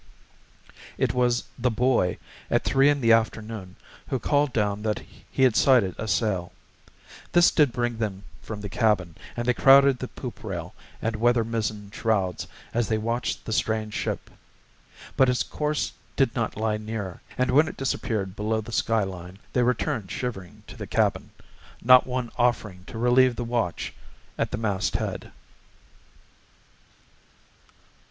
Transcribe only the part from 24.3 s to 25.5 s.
at the mast head.